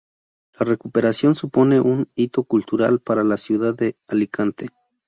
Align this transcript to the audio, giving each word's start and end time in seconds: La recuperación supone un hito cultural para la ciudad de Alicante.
La 0.59 0.65
recuperación 0.65 1.35
supone 1.35 1.79
un 1.79 2.07
hito 2.15 2.43
cultural 2.43 3.01
para 3.01 3.23
la 3.23 3.37
ciudad 3.37 3.75
de 3.75 3.97
Alicante. 4.07 4.69